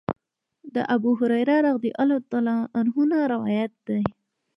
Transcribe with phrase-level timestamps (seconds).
[0.75, 4.01] د ابوهريره رضی الله عنه نه روايت دی: